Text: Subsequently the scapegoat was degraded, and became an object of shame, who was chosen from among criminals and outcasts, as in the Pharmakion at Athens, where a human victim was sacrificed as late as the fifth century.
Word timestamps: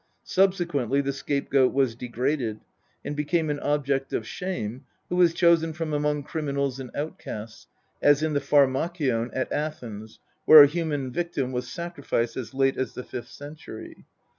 Subsequently 0.25 0.99
the 0.99 1.13
scapegoat 1.13 1.73
was 1.73 1.93
degraded, 1.93 2.59
and 3.05 3.15
became 3.15 3.51
an 3.51 3.59
object 3.59 4.13
of 4.13 4.25
shame, 4.25 4.83
who 5.09 5.15
was 5.15 5.31
chosen 5.31 5.73
from 5.73 5.93
among 5.93 6.23
criminals 6.23 6.79
and 6.79 6.89
outcasts, 6.95 7.67
as 8.01 8.23
in 8.23 8.33
the 8.33 8.41
Pharmakion 8.41 9.29
at 9.31 9.51
Athens, 9.51 10.17
where 10.45 10.63
a 10.63 10.67
human 10.67 11.11
victim 11.11 11.51
was 11.51 11.69
sacrificed 11.69 12.35
as 12.35 12.51
late 12.55 12.77
as 12.77 12.95
the 12.95 13.03
fifth 13.03 13.29
century. 13.29 14.05